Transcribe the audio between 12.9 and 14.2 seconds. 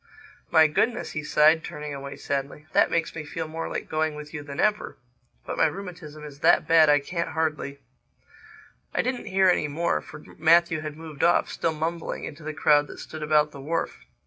stood about the wharf.